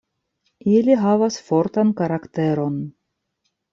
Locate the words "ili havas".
0.77-1.37